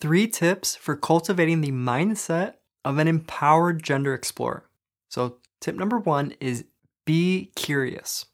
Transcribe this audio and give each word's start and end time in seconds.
three 0.00 0.26
tips 0.26 0.76
for 0.76 0.96
cultivating 0.96 1.60
the 1.60 1.72
mindset 1.72 2.54
of 2.84 2.98
an 2.98 3.08
empowered 3.08 3.82
gender 3.82 4.14
explorer. 4.14 4.68
So, 5.08 5.38
tip 5.60 5.74
number 5.76 5.98
one 5.98 6.34
is 6.40 6.64
be 7.04 7.52
curious. 7.56 8.26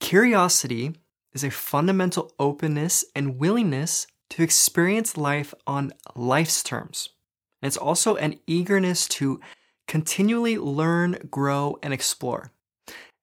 Curiosity 0.00 0.94
is 1.32 1.44
a 1.44 1.50
fundamental 1.50 2.32
openness 2.38 3.04
and 3.14 3.38
willingness 3.38 4.06
to 4.30 4.42
experience 4.42 5.16
life 5.16 5.52
on 5.66 5.92
life's 6.14 6.62
terms. 6.62 7.10
And 7.60 7.66
it's 7.66 7.76
also 7.76 8.16
an 8.16 8.38
eagerness 8.46 9.08
to 9.08 9.40
continually 9.86 10.58
learn, 10.58 11.18
grow, 11.30 11.78
and 11.82 11.92
explore. 11.92 12.52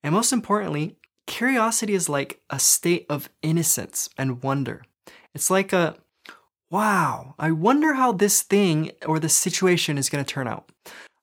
And 0.03 0.13
most 0.13 0.33
importantly, 0.33 0.97
curiosity 1.27 1.93
is 1.93 2.09
like 2.09 2.41
a 2.49 2.59
state 2.59 3.05
of 3.09 3.29
innocence 3.41 4.09
and 4.17 4.43
wonder. 4.43 4.83
It's 5.33 5.49
like 5.49 5.73
a, 5.73 5.97
wow, 6.71 7.35
I 7.37 7.51
wonder 7.51 7.93
how 7.93 8.13
this 8.13 8.41
thing 8.41 8.91
or 9.05 9.19
this 9.19 9.35
situation 9.35 9.97
is 9.97 10.09
going 10.09 10.23
to 10.23 10.33
turn 10.33 10.47
out. 10.47 10.71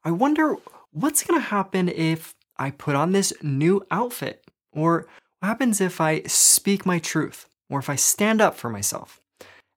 I 0.04 0.12
wonder 0.12 0.56
what's 0.92 1.24
going 1.24 1.40
to 1.40 1.46
happen 1.46 1.88
if 1.88 2.34
I 2.58 2.70
put 2.70 2.94
on 2.94 3.12
this 3.12 3.32
new 3.42 3.84
outfit? 3.90 4.44
Or 4.72 5.06
what 5.40 5.48
happens 5.48 5.80
if 5.80 6.00
I 6.00 6.22
speak 6.22 6.84
my 6.84 6.98
truth? 6.98 7.46
Or 7.70 7.78
if 7.78 7.88
I 7.88 7.96
stand 7.96 8.40
up 8.40 8.56
for 8.56 8.68
myself? 8.68 9.20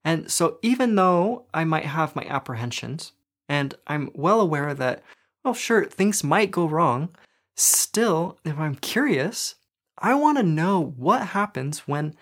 And 0.04 0.30
so, 0.30 0.58
even 0.62 0.94
though 0.96 1.44
I 1.54 1.64
might 1.64 1.84
have 1.84 2.16
my 2.16 2.24
apprehensions, 2.24 3.12
and 3.48 3.74
I'm 3.86 4.10
well 4.14 4.40
aware 4.40 4.74
that, 4.74 5.02
oh, 5.44 5.52
sure, 5.52 5.84
things 5.84 6.24
might 6.24 6.50
go 6.50 6.66
wrong, 6.66 7.10
still, 7.56 8.38
if 8.44 8.58
I'm 8.58 8.74
curious, 8.74 9.54
I 9.98 10.14
want 10.14 10.38
to 10.38 10.42
know 10.42 10.94
what 10.96 11.28
happens 11.28 11.80
when 11.80 12.16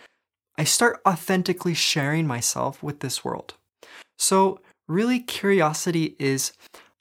I 0.61 0.65
start 0.65 1.01
authentically 1.09 1.73
sharing 1.73 2.27
myself 2.27 2.83
with 2.83 3.01
this 3.01 3.25
world. 3.25 3.55
So, 4.19 4.61
really, 4.87 5.19
curiosity 5.19 6.17
is 6.19 6.53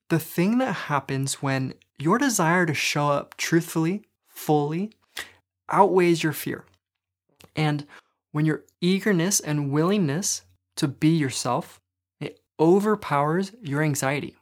the 0.08 0.18
thing 0.18 0.60
that 0.60 0.72
happens 0.88 1.44
when 1.44 1.74
your 1.98 2.18
desire 2.18 2.66
to 2.66 2.74
show 2.74 3.10
up 3.10 3.36
truthfully, 3.36 4.04
fully, 4.30 4.94
outweighs 5.68 6.24
your 6.24 6.32
fear. 6.32 6.64
And 7.54 7.86
when 8.32 8.46
your 8.46 8.64
eagerness 8.80 9.42
and 9.42 9.74
willingness 9.74 10.44
to 10.78 10.88
be 10.88 11.10
yourself, 11.10 11.82
it 12.22 12.40
overpowers 12.62 13.52
your 13.62 13.84
anxiety. 13.84 14.38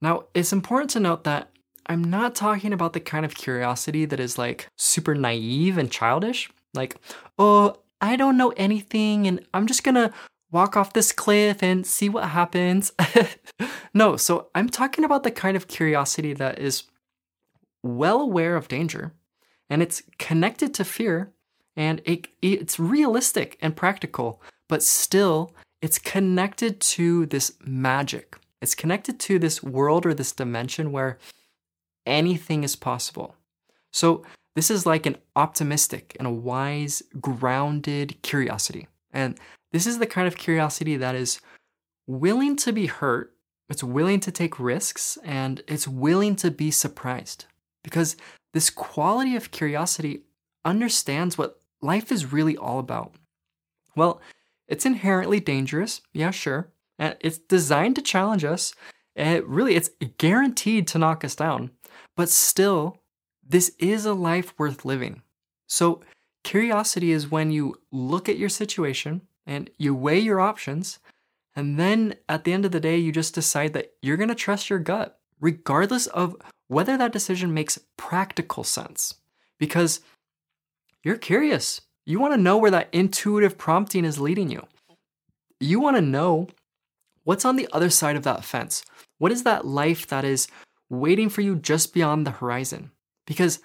Now, 0.00 0.26
it's 0.32 0.52
important 0.52 0.90
to 0.90 1.00
note 1.00 1.24
that 1.24 1.50
I'm 1.86 2.04
not 2.04 2.36
talking 2.36 2.72
about 2.72 2.92
the 2.92 3.00
kind 3.00 3.24
of 3.24 3.34
curiosity 3.34 4.04
that 4.04 4.20
is 4.20 4.38
like 4.38 4.68
super 4.78 5.16
naive 5.16 5.76
and 5.76 5.90
childish. 5.90 6.48
Like, 6.72 6.96
oh, 7.36 7.81
I 8.12 8.16
don't 8.16 8.36
know 8.36 8.52
anything 8.58 9.26
and 9.26 9.40
I'm 9.54 9.66
just 9.66 9.84
gonna 9.84 10.12
walk 10.50 10.76
off 10.76 10.92
this 10.92 11.12
cliff 11.12 11.62
and 11.62 11.86
see 11.86 12.10
what 12.10 12.28
happens. 12.28 12.92
no, 13.94 14.18
so 14.18 14.48
I'm 14.54 14.68
talking 14.68 15.02
about 15.02 15.22
the 15.22 15.30
kind 15.30 15.56
of 15.56 15.66
curiosity 15.66 16.34
that 16.34 16.58
is 16.58 16.82
well 17.82 18.20
aware 18.20 18.54
of 18.54 18.68
danger 18.68 19.14
and 19.70 19.82
it's 19.82 20.02
connected 20.18 20.74
to 20.74 20.84
fear 20.84 21.32
and 21.74 22.02
it, 22.04 22.28
it's 22.42 22.78
realistic 22.78 23.56
and 23.62 23.74
practical, 23.74 24.42
but 24.68 24.82
still 24.82 25.54
it's 25.80 25.98
connected 25.98 26.80
to 26.80 27.24
this 27.24 27.54
magic. 27.64 28.36
It's 28.60 28.74
connected 28.74 29.18
to 29.20 29.38
this 29.38 29.62
world 29.62 30.04
or 30.04 30.12
this 30.12 30.32
dimension 30.32 30.92
where 30.92 31.16
anything 32.04 32.62
is 32.62 32.76
possible. 32.76 33.36
So, 33.90 34.22
this 34.54 34.70
is 34.70 34.86
like 34.86 35.06
an 35.06 35.16
optimistic 35.36 36.16
and 36.18 36.26
a 36.26 36.32
wise, 36.32 37.02
grounded 37.20 38.20
curiosity. 38.22 38.88
And 39.12 39.38
this 39.72 39.86
is 39.86 39.98
the 39.98 40.06
kind 40.06 40.26
of 40.26 40.36
curiosity 40.36 40.96
that 40.96 41.14
is 41.14 41.40
willing 42.06 42.56
to 42.56 42.72
be 42.72 42.86
hurt, 42.86 43.34
it's 43.68 43.84
willing 43.84 44.20
to 44.20 44.30
take 44.30 44.60
risks, 44.60 45.16
and 45.24 45.62
it's 45.66 45.88
willing 45.88 46.36
to 46.36 46.50
be 46.50 46.70
surprised. 46.70 47.46
Because 47.82 48.16
this 48.52 48.70
quality 48.70 49.34
of 49.36 49.50
curiosity 49.50 50.22
understands 50.64 51.38
what 51.38 51.60
life 51.80 52.12
is 52.12 52.32
really 52.32 52.56
all 52.56 52.78
about. 52.78 53.14
Well, 53.96 54.20
it's 54.68 54.86
inherently 54.86 55.40
dangerous, 55.40 56.00
yeah, 56.12 56.30
sure. 56.30 56.68
And 56.98 57.16
it's 57.20 57.38
designed 57.38 57.96
to 57.96 58.02
challenge 58.02 58.44
us. 58.44 58.74
And 59.16 59.44
really, 59.44 59.74
it's 59.74 59.90
guaranteed 60.18 60.86
to 60.88 60.98
knock 60.98 61.24
us 61.24 61.34
down. 61.34 61.70
But 62.16 62.28
still, 62.28 63.01
this 63.52 63.72
is 63.78 64.06
a 64.06 64.14
life 64.14 64.54
worth 64.58 64.84
living. 64.84 65.20
So, 65.66 66.00
curiosity 66.42 67.12
is 67.12 67.30
when 67.30 67.50
you 67.50 67.76
look 67.92 68.28
at 68.28 68.38
your 68.38 68.48
situation 68.48 69.20
and 69.46 69.68
you 69.76 69.94
weigh 69.94 70.18
your 70.18 70.40
options. 70.40 70.98
And 71.54 71.78
then 71.78 72.14
at 72.30 72.44
the 72.44 72.54
end 72.54 72.64
of 72.64 72.72
the 72.72 72.80
day, 72.80 72.96
you 72.96 73.12
just 73.12 73.34
decide 73.34 73.74
that 73.74 73.92
you're 74.00 74.16
going 74.16 74.30
to 74.30 74.34
trust 74.34 74.70
your 74.70 74.78
gut, 74.78 75.20
regardless 75.38 76.06
of 76.06 76.34
whether 76.68 76.96
that 76.96 77.12
decision 77.12 77.52
makes 77.52 77.78
practical 77.98 78.64
sense. 78.64 79.16
Because 79.58 80.00
you're 81.04 81.18
curious. 81.18 81.82
You 82.06 82.18
want 82.20 82.32
to 82.32 82.40
know 82.40 82.56
where 82.56 82.70
that 82.70 82.88
intuitive 82.90 83.58
prompting 83.58 84.06
is 84.06 84.18
leading 84.18 84.50
you. 84.50 84.66
You 85.60 85.78
want 85.78 85.96
to 85.96 86.02
know 86.02 86.48
what's 87.24 87.44
on 87.44 87.56
the 87.56 87.68
other 87.70 87.90
side 87.90 88.16
of 88.16 88.22
that 88.22 88.44
fence. 88.44 88.82
What 89.18 89.30
is 89.30 89.42
that 89.42 89.66
life 89.66 90.06
that 90.06 90.24
is 90.24 90.48
waiting 90.88 91.28
for 91.28 91.42
you 91.42 91.54
just 91.54 91.92
beyond 91.92 92.26
the 92.26 92.30
horizon? 92.32 92.92
Because 93.26 93.60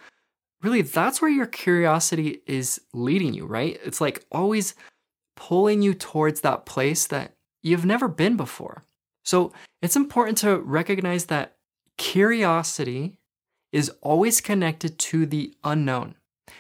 really, 0.62 0.82
that's 0.82 1.22
where 1.22 1.32
your 1.32 1.46
curiosity 1.46 2.42
is 2.48 2.82
leading 2.94 3.34
you, 3.34 3.46
right? 3.46 3.80
It's 3.84 4.02
like 4.02 4.26
always 4.32 4.76
pulling 5.36 5.82
you 5.82 5.94
towards 5.94 6.42
that 6.42 6.66
place 6.66 7.08
that 7.08 7.34
you've 7.62 7.86
never 7.86 8.08
been 8.08 8.38
before. 8.38 8.84
So 9.24 9.52
it's 9.82 9.96
important 9.96 10.38
to 10.40 10.58
recognize 10.58 11.26
that 11.26 11.58
curiosity 11.98 13.18
is 13.72 13.92
always 14.02 14.42
connected 14.42 14.98
to 14.98 15.26
the 15.26 15.54
unknown. 15.64 16.16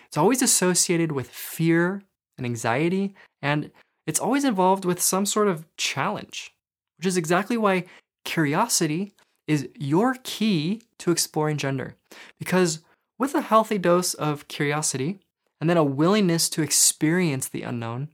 It's 0.08 0.18
always 0.18 0.41
associated 0.41 1.12
with 1.12 1.29
fear 1.29 2.03
and 2.38 2.46
anxiety, 2.46 3.16
and 3.41 3.72
it's 4.06 4.19
always 4.19 4.44
involved 4.44 4.85
with 4.85 5.02
some 5.02 5.25
sort 5.25 5.47
of 5.47 5.66
challenge, 5.78 6.53
which 6.97 7.08
is 7.08 7.18
exactly 7.18 7.58
why 7.58 7.85
curiosity 8.25 9.14
is 9.47 9.69
your 9.75 10.16
key 10.24 10.81
to 11.00 11.12
exploring 11.12 11.58
gender. 11.58 11.96
Because 12.38 12.79
with 13.17 13.33
a 13.35 13.41
healthy 13.41 13.78
dose 13.78 14.13
of 14.13 14.47
curiosity 14.47 15.19
and 15.59 15.69
then 15.69 15.78
a 15.78 15.83
willingness 15.83 16.50
to 16.50 16.61
experience 16.61 17.47
the 17.47 17.63
unknown, 17.63 18.09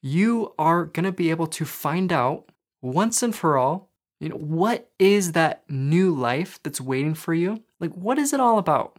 you 0.00 0.52
are 0.58 0.84
going 0.84 1.04
to 1.04 1.12
be 1.12 1.30
able 1.30 1.46
to 1.46 1.64
find 1.64 2.12
out 2.12 2.50
once 2.80 3.22
and 3.22 3.34
for 3.34 3.56
all, 3.56 3.90
you 4.18 4.28
know, 4.28 4.36
what 4.36 4.90
is 4.98 5.32
that 5.32 5.62
new 5.68 6.14
life 6.14 6.58
that's 6.62 6.80
waiting 6.80 7.14
for 7.14 7.34
you? 7.34 7.62
Like, 7.80 7.92
what 7.94 8.18
is 8.18 8.32
it 8.32 8.40
all 8.40 8.58
about? 8.58 8.98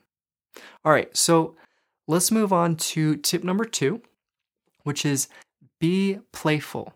All 0.85 0.91
right, 0.91 1.15
so 1.15 1.55
let's 2.07 2.31
move 2.31 2.53
on 2.53 2.75
to 2.75 3.15
tip 3.17 3.43
number 3.43 3.65
two, 3.65 4.01
which 4.83 5.05
is 5.05 5.27
be 5.79 6.19
playful. 6.31 6.93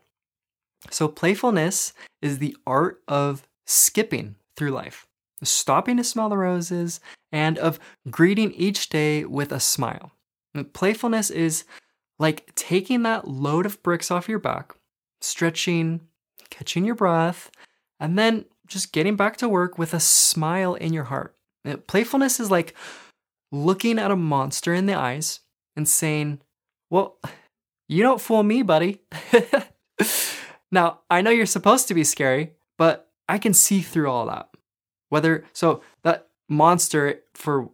So, 0.90 1.08
playfulness 1.08 1.94
is 2.22 2.40
the 2.40 2.56
art 2.66 3.02
of 3.08 3.48
skipping 3.66 4.36
through 4.56 4.72
life, 4.72 5.07
stopping 5.44 5.98
to 5.98 6.04
smell 6.04 6.30
the 6.30 6.38
roses, 6.38 7.00
and 7.32 7.58
of 7.58 7.80
greeting 8.10 8.52
each 8.54 8.90
day 8.90 9.26
with 9.26 9.52
a 9.52 9.60
smile. 9.60 10.12
Playfulness 10.74 11.30
is 11.30 11.66
like 12.20 12.54
taking 12.56 13.04
that 13.04 13.28
load 13.28 13.66
of 13.66 13.82
bricks 13.84 14.10
off 14.10 14.30
your 14.30 14.40
back, 14.40 14.74
stretching, 15.22 16.02
catching 16.50 16.86
your 16.86 16.96
breath, 16.96 17.52
and 18.00 18.18
then 18.18 18.46
just 18.66 18.92
getting 18.92 19.16
back 19.16 19.38
to 19.38 19.50
work 19.50 19.78
with 19.78 19.94
a 19.94 20.00
smile 20.00 20.76
in 20.76 20.94
your 20.94 21.06
heart. 21.06 21.36
Playfulness 21.88 22.40
is 22.40 22.50
like 22.50 22.74
looking 23.52 24.00
at 24.00 24.12
a 24.12 24.16
monster 24.16 24.74
in 24.74 24.86
the 24.86 24.96
eyes 24.96 25.42
and 25.76 25.88
saying, 25.88 26.40
Well, 26.90 27.18
you 27.88 28.04
don't 28.04 28.22
fool 28.22 28.44
me, 28.44 28.64
buddy. 28.64 29.02
now, 30.72 31.02
I 31.10 31.22
know 31.22 31.30
you're 31.30 31.46
supposed 31.46 31.88
to 31.88 31.94
be 31.94 32.04
scary, 32.04 32.54
but 32.78 33.10
I 33.30 33.38
can 33.38 33.54
see 33.54 33.82
through 33.82 34.10
all 34.10 34.26
that. 34.28 34.50
Whether, 35.10 35.46
so 35.54 35.82
that 36.04 36.28
monster 36.50 37.22
for 37.34 37.70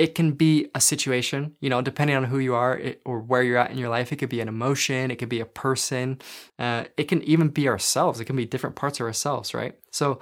it 0.00 0.14
can 0.14 0.32
be 0.32 0.66
a 0.74 0.80
situation, 0.80 1.54
you 1.60 1.68
know, 1.68 1.82
depending 1.82 2.16
on 2.16 2.24
who 2.24 2.38
you 2.38 2.54
are 2.54 2.74
it, 2.78 3.02
or 3.04 3.20
where 3.20 3.42
you're 3.42 3.58
at 3.58 3.70
in 3.70 3.76
your 3.76 3.90
life. 3.90 4.10
It 4.10 4.16
could 4.16 4.30
be 4.30 4.40
an 4.40 4.48
emotion, 4.48 5.10
it 5.10 5.16
could 5.16 5.28
be 5.28 5.40
a 5.40 5.46
person, 5.46 6.18
uh, 6.58 6.84
it 6.96 7.04
can 7.04 7.22
even 7.24 7.48
be 7.48 7.68
ourselves. 7.68 8.18
It 8.18 8.24
can 8.24 8.34
be 8.34 8.46
different 8.46 8.76
parts 8.76 8.98
of 8.98 9.04
ourselves, 9.04 9.52
right? 9.52 9.74
So, 9.92 10.18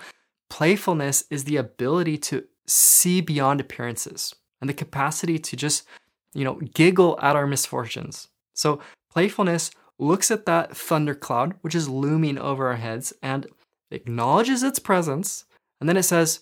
playfulness 0.50 1.22
is 1.30 1.44
the 1.44 1.58
ability 1.58 2.18
to 2.18 2.44
see 2.66 3.20
beyond 3.20 3.60
appearances 3.60 4.34
and 4.60 4.68
the 4.68 4.74
capacity 4.74 5.38
to 5.38 5.56
just, 5.56 5.86
you 6.34 6.42
know, 6.42 6.54
giggle 6.74 7.16
at 7.22 7.36
our 7.36 7.46
misfortunes. 7.46 8.26
So, 8.54 8.80
playfulness 9.12 9.70
looks 10.00 10.32
at 10.32 10.44
that 10.46 10.76
thundercloud, 10.76 11.54
which 11.60 11.76
is 11.76 11.88
looming 11.88 12.36
over 12.36 12.66
our 12.66 12.76
heads, 12.76 13.12
and 13.22 13.46
acknowledges 13.92 14.64
its 14.64 14.80
presence. 14.80 15.44
And 15.80 15.88
then 15.88 15.96
it 15.96 16.04
says, 16.04 16.40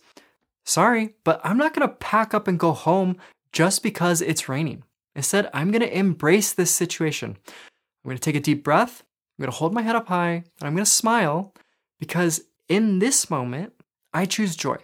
Sorry, 0.64 1.14
but 1.22 1.40
I'm 1.44 1.56
not 1.56 1.74
gonna 1.74 1.88
pack 1.88 2.34
up 2.34 2.48
and 2.48 2.58
go 2.58 2.72
home 2.72 3.16
just 3.52 3.82
because 3.82 4.20
it's 4.20 4.48
raining. 4.48 4.82
Instead, 5.14 5.48
I'm 5.54 5.70
gonna 5.70 5.86
embrace 5.86 6.52
this 6.52 6.70
situation. 6.70 7.36
I'm 7.48 8.08
gonna 8.08 8.18
take 8.18 8.36
a 8.36 8.40
deep 8.40 8.64
breath, 8.64 9.02
I'm 9.38 9.44
gonna 9.44 9.56
hold 9.56 9.74
my 9.74 9.82
head 9.82 9.96
up 9.96 10.08
high, 10.08 10.44
and 10.60 10.62
I'm 10.62 10.74
gonna 10.74 10.86
smile 10.86 11.54
Because 11.98 12.42
in 12.68 12.98
this 12.98 13.30
moment, 13.30 13.72
I 14.12 14.26
choose 14.26 14.56
joy. 14.56 14.76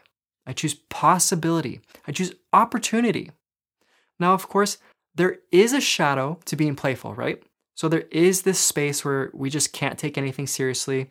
I 0.46 0.52
choose 0.52 0.74
possibility. 0.74 1.80
I 2.06 2.12
choose 2.12 2.32
opportunity. 2.52 3.30
Now, 4.18 4.34
of 4.34 4.48
course, 4.48 4.78
there 5.14 5.38
is 5.50 5.72
a 5.72 5.80
shadow 5.80 6.38
to 6.46 6.56
being 6.56 6.74
playful, 6.74 7.14
right? 7.14 7.42
So 7.74 7.88
there 7.88 8.04
is 8.10 8.42
this 8.42 8.58
space 8.58 9.04
where 9.04 9.30
we 9.34 9.50
just 9.50 9.72
can't 9.72 9.98
take 9.98 10.16
anything 10.16 10.46
seriously. 10.46 11.10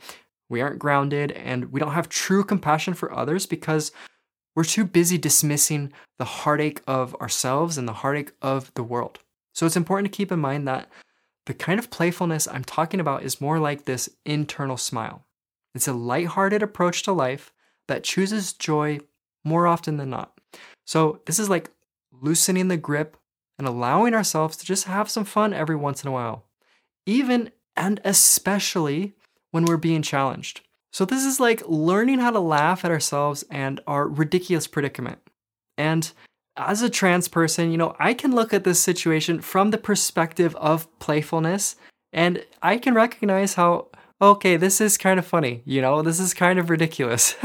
We 0.52 0.60
aren't 0.60 0.80
grounded 0.80 1.32
and 1.32 1.72
we 1.72 1.80
don't 1.80 1.94
have 1.94 2.10
true 2.10 2.44
compassion 2.44 2.94
for 2.94 3.18
others 3.18 3.46
because 3.46 3.94
we're 4.54 4.66
too 4.66 4.84
busy 4.84 5.18
dismissing 5.18 5.94
the 6.20 6.26
heartache 6.26 6.82
of 6.86 7.16
ourselves 7.16 7.78
and 7.78 7.88
the 7.88 7.94
heartache 7.94 8.34
of 8.42 8.70
the 8.74 8.84
world. 8.84 9.20
So 9.54 9.66
it's 9.66 9.78
important 9.78 10.12
to 10.12 10.18
keep 10.18 10.30
in 10.30 10.40
mind 10.40 10.68
that 10.68 10.90
the 11.46 11.54
kind 11.54 11.80
of 11.80 11.90
playfulness 11.90 12.50
I'm 12.50 12.66
talking 12.66 13.00
about 13.00 13.24
is 13.24 13.40
more 13.40 13.60
like 13.60 13.86
this 13.86 14.10
internal 14.26 14.76
smile. 14.76 15.26
It's 15.74 15.88
a 15.88 15.94
lighthearted 15.94 16.62
approach 16.62 17.04
to 17.04 17.14
life 17.14 17.54
that 17.88 18.04
chooses 18.04 18.52
joy 18.52 19.00
more 19.46 19.68
often 19.68 19.96
than 19.96 20.10
not. 20.10 20.38
So 20.86 21.22
this 21.28 21.40
is 21.40 21.50
like 21.50 21.72
loosening 22.12 22.68
the 22.68 22.76
grip 22.76 23.16
and 23.58 23.66
allowing 23.66 24.14
ourselves 24.14 24.58
to 24.58 24.66
just 24.66 24.84
have 24.84 25.10
some 25.10 25.24
fun 25.24 25.54
every 25.54 25.78
once 25.78 26.04
in 26.04 26.10
a 26.10 26.12
while, 26.12 26.44
even 27.06 27.52
and 27.78 28.02
especially 28.04 29.16
when 29.52 29.66
we're 29.66 29.78
being 29.78 30.02
challenged. 30.02 30.62
So, 30.94 31.06
this 31.06 31.24
is 31.24 31.40
like 31.40 31.64
learning 31.68 32.20
how 32.20 32.32
to 32.32 32.40
laugh 32.40 32.84
at 32.84 32.92
ourselves 32.92 33.46
and 33.50 33.80
our 33.88 34.08
ridiculous 34.08 34.68
predicament. 34.68 35.20
And 35.78 36.12
as 36.58 36.82
a 36.82 36.90
trans 36.90 37.28
person, 37.28 37.72
you 37.72 37.78
know, 37.78 37.96
I 37.98 38.14
can 38.14 38.36
look 38.36 38.54
at 38.54 38.64
this 38.64 38.80
situation 38.80 39.42
from 39.42 39.72
the 39.72 39.78
perspective 39.78 40.56
of 40.58 40.88
playfulness 41.00 41.76
and 42.12 42.46
I 42.62 42.78
can 42.78 42.94
recognize 42.94 43.54
how, 43.54 43.88
okay, 44.22 44.58
this 44.58 44.82
is 44.82 44.98
kind 44.98 45.18
of 45.18 45.26
funny, 45.26 45.62
you 45.66 45.82
know, 45.82 46.02
this 46.02 46.20
is 46.20 46.34
kind 46.34 46.60
of 46.60 46.70
ridiculous. 46.70 47.36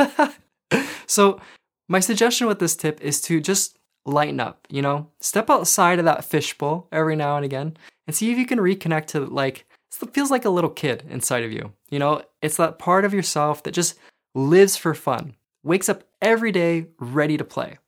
so, 1.07 1.41
my 1.89 2.01
suggestion 2.01 2.49
with 2.49 2.59
this 2.59 2.75
tip 2.75 3.01
is 3.01 3.21
to 3.23 3.41
just 3.41 3.79
lighten 4.05 4.41
up, 4.41 4.67
you 4.69 4.83
know, 4.83 5.09
step 5.21 5.51
outside 5.51 5.99
of 5.99 6.05
that 6.05 6.25
fishbowl 6.25 6.89
every 6.91 7.15
now 7.15 7.37
and 7.37 7.45
again 7.45 7.77
and 8.07 8.17
see 8.17 8.33
if 8.33 8.39
you 8.39 8.47
can 8.47 8.59
reconnect 8.59 9.07
to 9.07 9.21
like 9.21 9.67
it 10.03 10.15
feels 10.15 10.31
like 10.31 10.45
a 10.45 10.51
little 10.51 10.71
kid 10.71 11.05
inside 11.09 11.45
of 11.45 11.53
you. 11.53 11.73
You 11.91 11.99
know, 11.99 12.23
it's 12.43 12.57
that 12.57 12.79
part 12.79 13.05
of 13.05 13.15
yourself 13.15 13.63
that 13.63 13.73
just 13.73 13.99
lives 14.35 14.77
for 14.77 14.95
fun, 14.95 15.35
wakes 15.63 15.89
up 15.89 16.05
every 16.21 16.53
day 16.53 16.87
ready 16.99 17.37
to 17.37 17.45
play. 17.45 17.79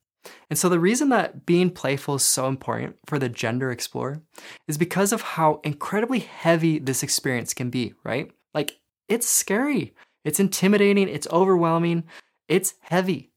And 0.51 0.59
so, 0.59 0.69
the 0.69 0.81
reason 0.81 1.11
that 1.11 1.47
being 1.47 1.71
playful 1.71 2.17
is 2.17 2.25
so 2.25 2.49
important 2.49 2.97
for 3.07 3.19
the 3.19 3.29
gender 3.29 3.71
explorer 3.71 4.23
is 4.67 4.79
because 4.79 5.13
of 5.13 5.23
how 5.23 5.61
incredibly 5.65 6.21
heavy 6.21 6.79
this 6.79 7.03
experience 7.03 7.55
can 7.55 7.71
be, 7.71 7.95
right? 8.05 8.31
Like, 8.55 8.79
it's 9.09 9.29
scary, 9.29 9.95
it's 10.25 10.41
intimidating, 10.41 11.09
it's 11.09 11.29
overwhelming, 11.31 12.05
it's 12.49 12.75
heavy. 12.81 13.31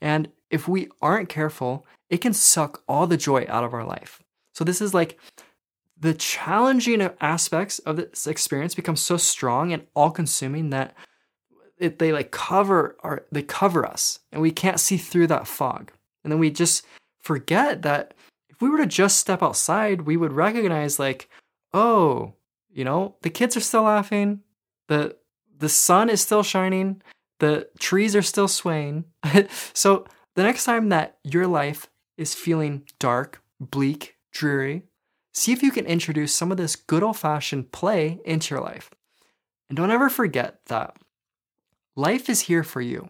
And 0.00 0.28
if 0.50 0.68
we 0.68 0.88
aren't 1.02 1.28
careful, 1.28 1.86
it 2.08 2.18
can 2.18 2.32
suck 2.32 2.82
all 2.88 3.06
the 3.06 3.16
joy 3.16 3.46
out 3.48 3.64
of 3.64 3.74
our 3.74 3.84
life. 3.84 4.22
So, 4.54 4.64
this 4.64 4.80
is 4.80 4.94
like 4.94 5.18
the 6.00 6.14
challenging 6.14 7.08
aspects 7.20 7.78
of 7.80 7.96
this 7.96 8.26
experience 8.26 8.74
become 8.74 8.96
so 8.96 9.16
strong 9.16 9.72
and 9.72 9.86
all-consuming 9.94 10.70
that 10.70 10.94
it, 11.78 11.98
they 11.98 12.12
like 12.12 12.30
cover 12.30 12.96
our 13.00 13.24
they 13.30 13.42
cover 13.42 13.86
us 13.86 14.18
and 14.32 14.42
we 14.42 14.50
can't 14.50 14.80
see 14.80 14.96
through 14.96 15.26
that 15.28 15.46
fog. 15.46 15.92
And 16.24 16.32
then 16.32 16.38
we 16.38 16.50
just 16.50 16.84
forget 17.20 17.82
that 17.82 18.14
if 18.48 18.60
we 18.60 18.68
were 18.68 18.78
to 18.78 18.86
just 18.86 19.18
step 19.18 19.42
outside 19.42 20.02
we 20.02 20.16
would 20.16 20.32
recognize 20.32 20.98
like 20.98 21.28
oh 21.72 22.34
you 22.70 22.84
know 22.84 23.16
the 23.22 23.30
kids 23.30 23.56
are 23.56 23.60
still 23.60 23.82
laughing 23.82 24.40
the 24.88 25.16
the 25.58 25.68
sun 25.68 26.10
is 26.10 26.20
still 26.20 26.42
shining 26.42 27.02
the 27.40 27.68
trees 27.78 28.14
are 28.14 28.22
still 28.22 28.48
swaying. 28.48 29.04
So 29.72 30.06
the 30.36 30.42
next 30.44 30.64
time 30.64 30.90
that 30.90 31.18
your 31.24 31.46
life 31.46 31.90
is 32.16 32.34
feeling 32.34 32.84
dark 32.98 33.42
bleak 33.58 34.16
dreary 34.30 34.84
see 35.32 35.52
if 35.52 35.62
you 35.62 35.70
can 35.70 35.86
introduce 35.86 36.34
some 36.34 36.50
of 36.50 36.56
this 36.56 36.76
good 36.76 37.02
old 37.02 37.16
fashioned 37.16 37.72
play 37.72 38.20
into 38.24 38.54
your 38.54 38.62
life. 38.62 38.90
And 39.68 39.76
don't 39.76 39.90
ever 39.90 40.08
forget 40.08 40.60
that 40.66 40.96
life 41.96 42.28
is 42.28 42.42
here 42.42 42.64
for 42.64 42.80
you. 42.80 43.08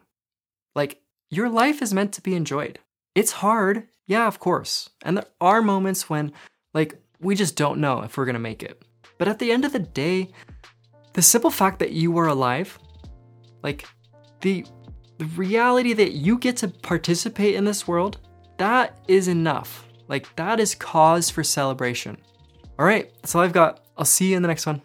Like, 0.75 1.00
your 1.31 1.49
life 1.49 1.81
is 1.82 1.94
meant 1.94 2.12
to 2.14 2.22
be 2.22 2.34
enjoyed. 2.34 2.78
It's 3.14 3.32
hard, 3.32 3.88
yeah, 4.06 4.26
of 4.26 4.38
course. 4.38 4.90
And 5.02 5.17
there 5.17 5.26
are 5.40 5.62
moments 5.62 6.11
when, 6.11 6.32
like, 6.75 7.00
we 7.20 7.34
just 7.34 7.56
don't 7.56 7.81
know 7.81 8.02
if 8.02 8.17
we're 8.17 8.26
gonna 8.26 8.38
make 8.38 8.62
it. 8.62 8.82
But 9.19 9.28
at 9.28 9.38
the 9.38 9.52
end 9.52 9.64
of 9.64 9.73
the 9.73 9.78
day, 9.78 10.31
the 11.12 11.23
simple 11.23 11.50
fact 11.50 11.78
that 11.78 11.93
you 11.93 12.16
are 12.19 12.28
alive, 12.28 12.78
like, 13.62 13.87
the 14.40 14.64
the 15.19 15.26
reality 15.26 15.93
that 15.93 16.12
you 16.12 16.38
get 16.38 16.56
to 16.56 16.69
participate 16.69 17.55
in 17.55 17.66
this 17.66 17.87
world, 17.87 18.19
that 18.56 18.99
is 19.06 19.28
enough. 19.28 19.87
Like, 20.11 20.35
that 20.35 20.59
is 20.59 20.75
cause 20.75 21.31
for 21.31 21.45
celebration. 21.45 22.19
All 22.79 22.85
right, 22.85 23.11
that's 23.23 23.35
all 23.35 23.43
I've 23.43 23.53
got. 23.53 23.85
I'll 23.97 24.05
see 24.05 24.31
you 24.31 24.37
in 24.37 24.43
the 24.43 24.49
next 24.49 24.67
one. 24.67 24.83